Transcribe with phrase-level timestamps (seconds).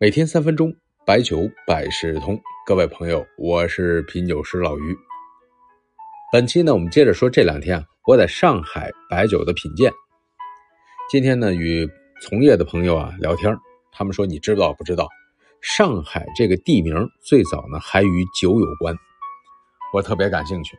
[0.00, 0.72] 每天三分钟，
[1.04, 2.40] 白酒百事通。
[2.64, 4.96] 各位朋友，我是品酒师老于。
[6.32, 9.92] 本期呢，我们接着说这两天啊，我在上海白酒的品鉴。
[11.10, 11.84] 今天呢，与
[12.22, 13.52] 从业的朋友啊聊天，
[13.90, 15.08] 他们说你知道不知道，
[15.60, 18.94] 上海这个地名最早呢还与酒有关。
[19.92, 20.78] 我特别感兴趣。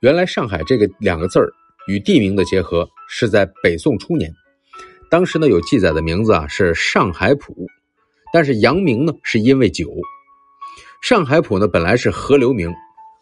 [0.00, 1.50] 原来上海这个两个字儿
[1.88, 4.30] 与地名的结合是在北宋初年，
[5.08, 7.66] 当时呢有记载的名字啊是上海浦。
[8.34, 9.88] 但是洋名呢，是因为酒。
[11.00, 12.68] 上海浦呢，本来是河流名，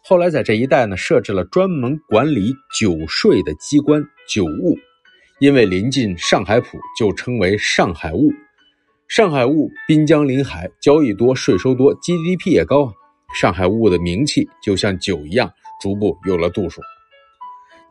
[0.03, 4.75] 后来在这一带呢，设置了专门管理酒税的机关酒务，
[5.39, 8.31] 因为临近上海浦，就称为上海务。
[9.07, 12.93] 上海务滨江临海，交易多，税收多，GDP 也高啊，
[13.39, 15.47] 上海务的名气就像酒一样，
[15.79, 16.81] 逐步有了度数。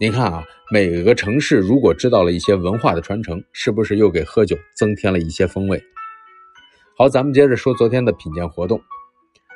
[0.00, 0.42] 您看啊，
[0.72, 5.80] 每个城市如果知道了一些文化的传承，是不是又给喝酒增添了一些风味？
[7.02, 8.80] 好，咱们接着说昨天的品鉴活动。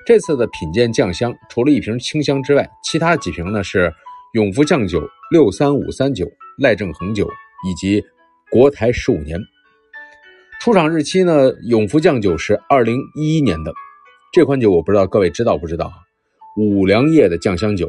[0.04, 3.94] 这次的品鉴酱香，除了一瓶清香之外，其他几瓶呢是
[4.32, 6.26] 永福酱酒六三五三九、
[6.58, 7.30] 赖正恒酒
[7.64, 8.02] 以及
[8.50, 9.38] 国台十五年。
[10.60, 13.72] 出厂日期呢，永福酱酒是二零一一年的。
[14.32, 15.94] 这款酒我不知道各位知道不知道啊？
[16.58, 17.88] 五粮液的酱香酒，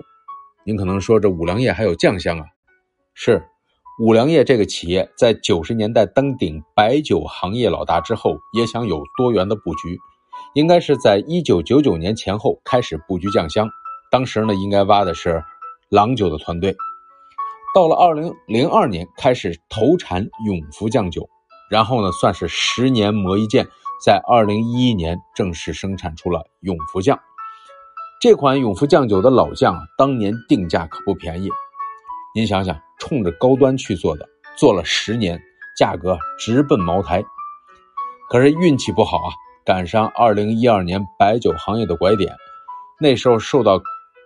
[0.67, 2.45] 您可能说这五粮液还有酱香啊？
[3.15, 3.41] 是。
[3.99, 9.97] 五粮液这个企业在九十年代登顶白酒行业老大之后，也想有多元的布局，
[10.53, 13.67] 应该是在一九九九年前后开始布局酱香。
[14.11, 15.43] 当时呢，应该挖的是
[15.89, 16.75] 郎酒的团队。
[17.73, 21.27] 到了二零零二年开始投产永福酱酒，
[21.67, 23.67] 然后呢，算是十年磨一剑，
[24.05, 27.19] 在二零一一年正式生产出了永福酱。
[28.21, 31.49] 这款永福酱酒的老酱，当年定价可不便宜。
[32.35, 35.41] 您想想，冲着高端去做的，做了十年，
[35.77, 37.23] 价格直奔茅台。
[38.29, 39.29] 可是运气不好啊，
[39.65, 42.35] 赶上二零一二年白酒行业的拐点，
[42.99, 43.79] 那时候受到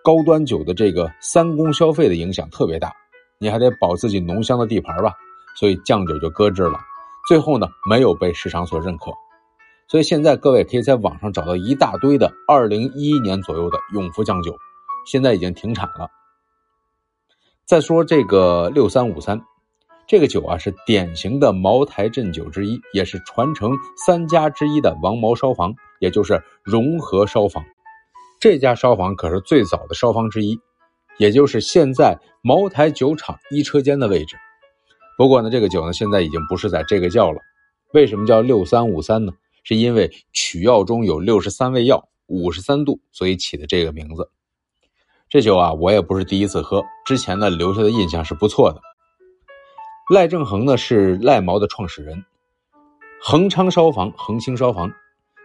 [0.04, 2.92] 高端酒的这个三公消费的影响特别大，
[3.40, 5.14] 你还得保自己浓香的地盘吧，
[5.60, 6.80] 所以酱酒就搁置了。
[7.28, 9.12] 最后呢，没有被市场所认可，
[9.88, 14.56] 所以现在各位可以在网上找到一大堆的二零一一年左右的永福酱酒，
[15.06, 16.10] 现在已经停产了。
[17.72, 19.42] 再说这个六三五三，
[20.06, 23.72] 这个酒啊是典型的茅台镇酒之一，也是传承
[24.06, 27.64] 三家之一的王茅烧坊，也就是融合烧坊。
[28.42, 30.60] 这家烧坊可是最早的烧坊之一，
[31.18, 34.36] 也就是现在茅台酒厂一车间的位置。
[35.18, 37.40] 不过呢，这个酒呢现在已经不是在这个窖了。
[37.94, 39.32] 为什么叫六三五三呢？
[39.64, 44.30] 是因为取药中有六十三味药，五十三度，所以起的这个名字。
[45.32, 48.82] 这酒啊，我也不是第一次喝，之前呢留下的印象是不错的。
[50.14, 52.26] 赖正恒呢是赖茅的创始人，
[53.24, 54.92] 恒昌烧坊、恒兴烧坊，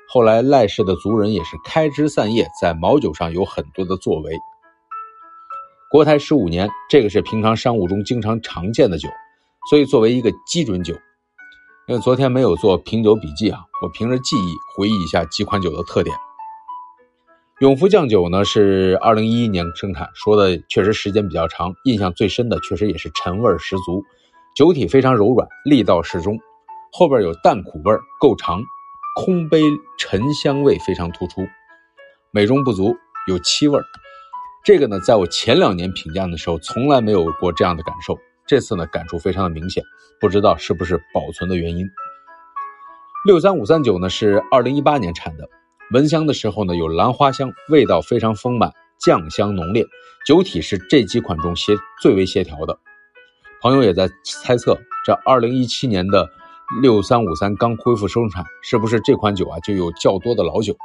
[0.08, 4.36] 后来赖氏的族人也是开枝散叶，在毛酒上有很多的作为。
[5.88, 9.08] 国台十五年，这个是平常商务中经常常见的酒，
[9.70, 10.94] 所以作为一个基准酒。
[11.86, 16.16] 因为昨天没有做品酒笔记啊，我凭着记忆回忆一下几款酒的特点。
[17.60, 24.04] 永福酱酒呢是二零一一年生产，说的确实时间比较长，印象最深的确实也是陈味十足，
[24.54, 26.38] 酒体非常柔软，力道适中，
[26.92, 28.62] 后边有淡苦味够长，
[29.14, 29.62] 空杯
[29.96, 31.46] 沉香味非常突出，
[32.30, 32.94] 美中不足，
[33.26, 33.80] 有七味
[34.62, 39.82] 这个呢，在我前两年品鉴的时候从来没有过这样的感受，这次呢感触非常的明显，
[40.20, 41.88] 不知道是不是保存的原因。
[43.24, 45.48] 六三五三九呢是二零一八年产的。
[45.92, 49.86] 闻香的时候呢，有兰花香，味道非常丰满，酱香浓烈，
[50.26, 52.76] 酒体是这几款中协最为协调的。
[53.62, 56.28] 朋友也在猜测，这二零一七年的
[56.82, 60.76] 六三五三刚恢复生产，是不是这款酒啊就有较多的老酒？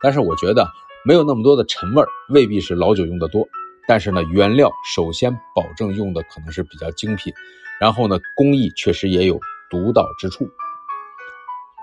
[0.00, 0.66] 但是我觉得
[1.04, 3.46] 没有那么多的陈味儿，未必是老酒用的多。
[3.86, 7.34] 但是呢，原料首先保证用的可能是比较精品，
[7.78, 9.38] 然后呢，工艺确实也有
[9.68, 10.48] 独到之处。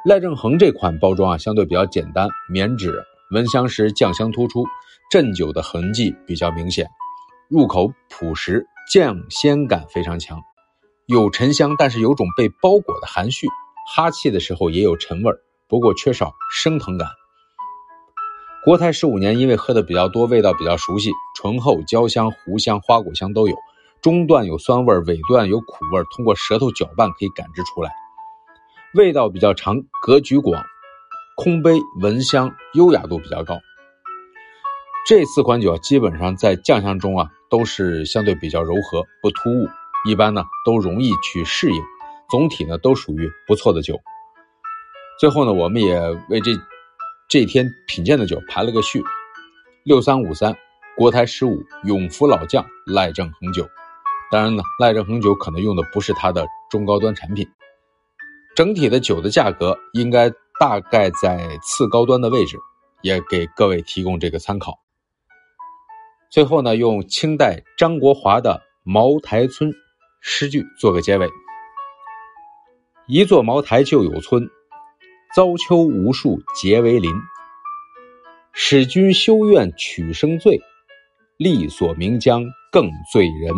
[0.06, 4.64] 赖正恒这款包装啊，相对比较简单，棉纸，闻香时酱香突出，
[5.10, 6.88] 镇酒的痕迹比较明显，
[7.50, 10.40] 入口朴实，酱鲜感非常强，
[11.08, 13.48] 有沉香，但是有种被包裹的含蓄，
[13.96, 17.10] 哈气的时候也有陈味儿，不过缺少升腾感。
[18.64, 23.56] 国台十五年，因为喝的比较多，味道比较熟悉，醇厚、焦香、糊香、花果香都有，
[24.04, 27.92] 中段有酸味，尾段有苦味，通过舌头搅拌可以感知出来。
[28.96, 30.64] 味道比较长，格局广，
[31.36, 33.60] 空杯闻香优雅度比较高。
[35.06, 39.68] 这四款酒啊，基本上在酱香中啊都是相对比较柔和，不突兀，
[40.06, 41.84] 一般呢都容易去适应。
[42.30, 44.00] 总体呢都属于不错的酒。
[45.20, 46.00] 最后呢，我们也
[46.30, 46.52] 为这
[47.28, 49.04] 这天品鉴的酒排了个序：
[49.84, 50.56] 六三五三，
[50.96, 53.68] 国台十五，永福老将赖正恒酒。
[54.32, 57.46] 当然呢，赖正恒酒可能用的不是它的中高端产品。
[58.56, 62.58] 整体的酒的价格应该大概在次高端的位置，
[63.02, 64.80] 也给各位提供这个参考。
[66.32, 68.54] 最后呢，用清代张国华的
[68.84, 69.70] 《茅台村》
[70.22, 71.30] 诗句做个结尾：
[73.08, 74.50] 一座茅台就有村，
[75.36, 77.12] 遭秋无数结为林。
[78.54, 80.62] 使君修院取生醉，
[81.36, 82.42] 力所名将
[82.72, 83.54] 更醉人。